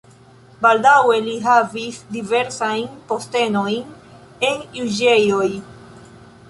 [0.65, 5.49] Baldaŭe li havis diversajn postenojn en juĝejoj.